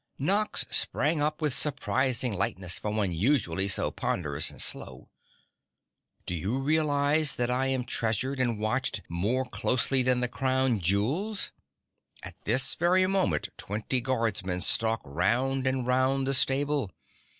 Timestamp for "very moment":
12.73-13.49